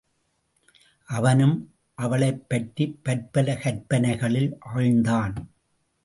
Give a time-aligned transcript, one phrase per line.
[1.07, 1.73] அவனும்
[1.93, 5.35] அவளைப் பற்றிப் பற்பல கற்பனைகளில் ஆழ்ந்தான்.